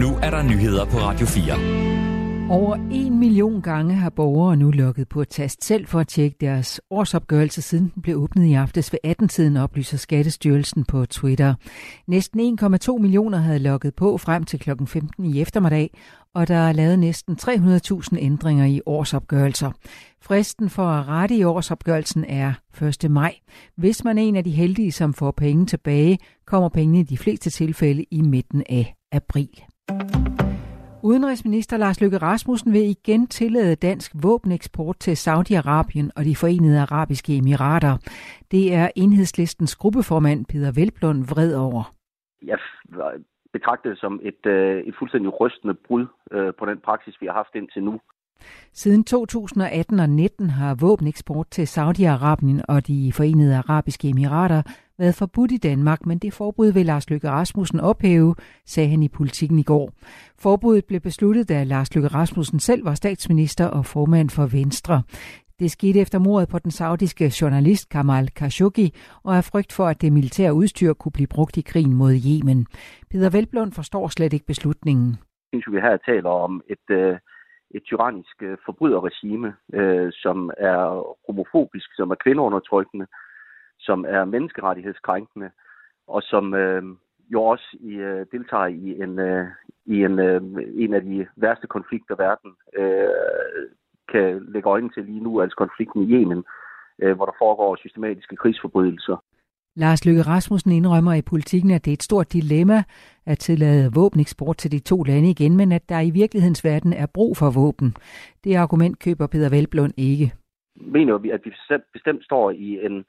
[0.00, 2.50] Nu er der nyheder på Radio 4.
[2.50, 6.80] Over en million gange har borgere nu lukket på tast selv for at tjekke deres
[6.90, 11.54] årsopgørelse, siden den blev åbnet i aftes ved 18-tiden, oplyser Skattestyrelsen på Twitter.
[12.06, 14.70] Næsten 1,2 millioner havde lukket på frem til kl.
[14.86, 15.90] 15 i eftermiddag,
[16.34, 19.72] og der er lavet næsten 300.000 ændringer i årsopgørelser.
[20.22, 22.52] Fristen for at rette i årsopgørelsen er
[23.04, 23.10] 1.
[23.10, 23.34] maj.
[23.76, 27.18] Hvis man er en af de heldige, som får penge tilbage, kommer pengene i de
[27.18, 29.64] fleste tilfælde i midten af april.
[31.02, 37.36] Udenrigsminister Lars Løkke Rasmussen vil igen tillade dansk våbeneksport til Saudi-Arabien og de forenede arabiske
[37.36, 37.96] emirater.
[38.50, 41.94] Det er enhedslistens gruppeformand Peter Velblund vred over.
[42.42, 42.58] Jeg
[43.52, 47.32] betragter det som et, øh, et fuldstændig rystende brud øh, på den praksis, vi har
[47.32, 48.00] haft indtil nu.
[48.72, 54.62] Siden 2018 og 19 har våbeneksport til Saudi-Arabien og de forenede arabiske emirater
[54.98, 58.34] været forbudt i Danmark, men det forbud vil Lars Løkke Rasmussen ophæve,
[58.66, 59.92] sagde han i politikken i går.
[60.38, 65.02] Forbuddet blev besluttet, da Lars Løkke Rasmussen selv var statsminister og formand for Venstre.
[65.60, 68.88] Det skete efter mordet på den saudiske journalist Kamal Khashoggi
[69.24, 72.66] og er frygt for, at det militære udstyr kunne blive brugt i krigen mod Yemen.
[73.10, 75.08] Peter Velblund forstår slet ikke beslutningen.
[75.52, 77.16] Jeg synes, vi her taler om et, øh,
[77.70, 80.80] et tyrannisk øh, forbryderregime, øh, som er
[81.26, 83.06] homofobisk, som er kvindeundertrykkende,
[83.88, 85.50] som er menneskerettighedskrænkende,
[86.14, 86.82] og som øh,
[87.32, 89.46] jo også i, øh, deltager i en, øh,
[89.86, 90.40] i en, øh,
[90.84, 92.50] en af de værste konflikter, verden
[92.80, 93.64] øh,
[94.12, 96.44] kan lægge øjnene til lige nu, altså konflikten i Yemen,
[97.02, 99.16] øh, hvor der foregår systematiske krigsforbrydelser.
[99.76, 102.78] Lars Løkke Rasmussen indrømmer i politikken, at det er et stort dilemma
[103.26, 107.06] at tillade våbeneksport til de to lande igen, men at der i virkelighedens verden er
[107.14, 107.94] brug for våben.
[108.44, 110.32] Det argument køber Peter Velblund ikke.
[110.76, 111.50] Mener vi, at vi
[111.92, 113.04] bestemt står i en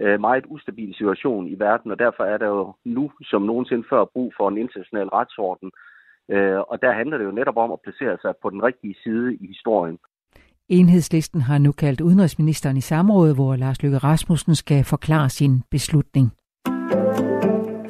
[0.00, 4.04] øh, meget ustabil situation i verden, og derfor er der jo nu, som nogensinde før,
[4.04, 5.70] brug for en international retsorden.
[6.30, 9.34] Øh, og der handler det jo netop om at placere sig på den rigtige side
[9.34, 9.98] i historien.
[10.68, 16.32] Enhedslisten har nu kaldt udenrigsministeren i samrådet, hvor Lars Løkke Rasmussen skal forklare sin beslutning.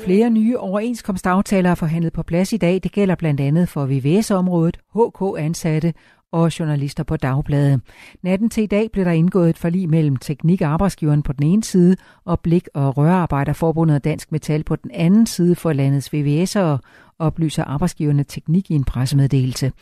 [0.01, 2.81] Flere nye overenskomstaftaler er forhandlet på plads i dag.
[2.83, 5.95] Det gælder blandt andet for VVS-området, HK-ansatte
[6.33, 7.81] og journalister på dagbladet.
[8.23, 11.47] Natten til i dag blev der indgået et forlig mellem Teknik- og Arbejdsgiveren på den
[11.47, 16.15] ene side og Blik- og Rørarbejderforbundet og Dansk Metal på den anden side for landets
[16.15, 16.79] VVS'ere,
[17.19, 19.73] oplyser arbejdsgiverne Teknik i en pressemeddelelse.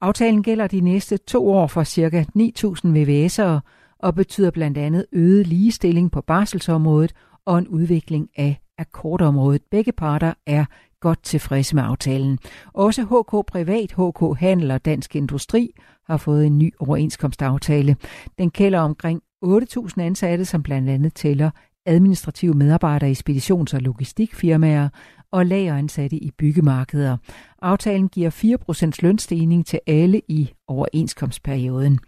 [0.00, 2.24] Aftalen gælder de næste to år for ca.
[2.38, 3.60] 9.000 VVS'ere
[3.98, 7.12] og betyder blandt andet øget ligestilling på barselsområdet
[7.46, 9.62] og en udvikling af akkordområdet.
[9.70, 10.64] Begge parter er
[11.02, 12.38] godt tilfredse med aftalen.
[12.72, 15.70] Også HK Privat, HK Handel og Dansk Industri
[16.06, 17.96] har fået en ny overenskomstaftale.
[18.38, 21.50] Den kælder omkring 8.000 ansatte, som blandt andet tæller
[21.86, 24.88] administrative medarbejdere i speditions- og logistikfirmaer
[25.30, 27.16] og lageransatte i byggemarkeder.
[27.62, 31.98] Aftalen giver 4% lønstigning til alle i overenskomstperioden.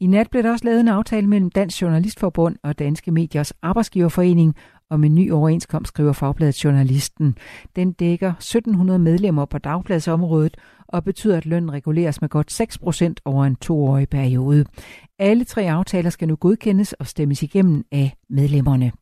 [0.00, 4.54] I nat blev der også lavet en aftale mellem Dansk Journalistforbund og Danske Mediers Arbejdsgiverforening
[4.92, 7.36] om en ny overenskomst, skriver Fagbladet Journalisten.
[7.76, 10.56] Den dækker 1700 medlemmer på dagbladsområdet
[10.88, 12.60] og betyder, at lønnen reguleres med godt
[13.18, 14.64] 6% over en toårig periode.
[15.18, 18.92] Alle tre aftaler skal nu godkendes og stemmes igennem af medlemmerne.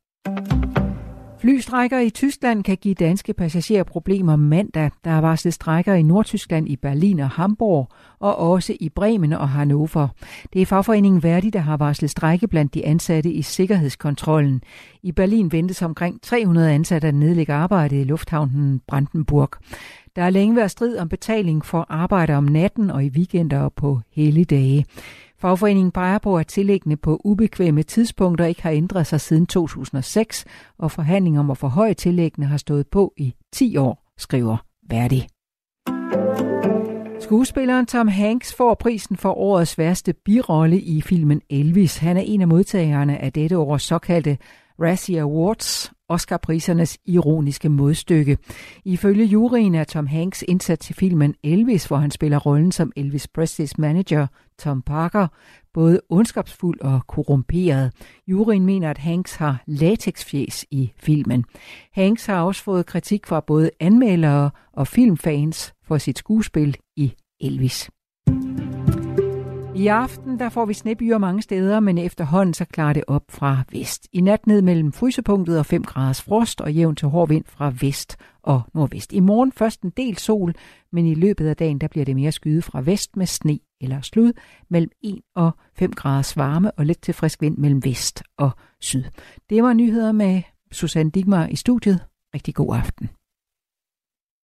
[1.40, 4.90] Flystrækker i Tyskland kan give danske passagerer problemer mandag.
[5.04, 9.48] Der er varslet strækker i Nordtyskland, i Berlin og Hamburg, og også i Bremen og
[9.48, 10.08] Hannover.
[10.52, 14.62] Det er fagforeningen Verdi, der har varslet strække blandt de ansatte i sikkerhedskontrollen.
[15.02, 19.50] I Berlin ventes omkring 300 ansatte at nedlægge arbejde i lufthavnen Brandenburg.
[20.16, 23.72] Der har længe været strid om betaling for arbejde om natten og i weekender og
[23.72, 24.86] på hele dage.
[25.38, 30.44] Fagforeningen peger på, at tillæggene på ubekvemme tidspunkter ikke har ændret sig siden 2006,
[30.78, 34.56] og forhandlinger om at forhøje tillæggene har stået på i 10 år, skriver
[34.88, 35.26] Verdi.
[37.20, 41.96] Skuespilleren Tom Hanks får prisen for årets værste birolle i filmen Elvis.
[41.96, 44.38] Han er en af modtagerne af dette års såkaldte
[44.80, 48.38] Razzie Awards, Oscar-prisernes ironiske modstykke.
[48.84, 53.28] Ifølge juryen er Tom Hanks indsat til filmen Elvis, hvor han spiller rollen som Elvis
[53.28, 54.26] Presleys manager
[54.58, 55.26] Tom Parker,
[55.74, 57.92] både ondskabsfuld og korrumperet.
[58.26, 61.44] Juryen mener, at Hanks har latexfjes i filmen.
[61.92, 67.90] Hanks har også fået kritik fra både anmeldere og filmfans for sit skuespil i Elvis.
[69.80, 73.62] I aften der får vi snebyer mange steder, men efterhånden så klarer det op fra
[73.72, 74.08] vest.
[74.12, 77.72] I nat ned mellem frysepunktet og 5 graders frost og jævn til hård vind fra
[77.80, 79.12] vest og nordvest.
[79.12, 80.54] I morgen først en del sol,
[80.92, 84.00] men i løbet af dagen der bliver det mere skyde fra vest med sne eller
[84.00, 84.32] slud
[84.70, 88.50] mellem 1 og 5 graders varme og lidt til frisk vind mellem vest og
[88.80, 89.04] syd.
[89.50, 90.42] Det var nyheder med
[90.72, 92.00] Susanne Digmar i studiet.
[92.34, 93.10] Rigtig god aften.